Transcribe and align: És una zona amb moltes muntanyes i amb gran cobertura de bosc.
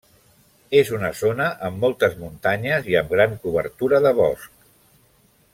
És 0.79 0.89
una 0.99 1.11
zona 1.19 1.49
amb 1.67 1.85
moltes 1.85 2.17
muntanyes 2.23 2.91
i 2.95 2.99
amb 3.05 3.15
gran 3.19 3.39
cobertura 3.45 4.05
de 4.07 4.19
bosc. 4.25 4.61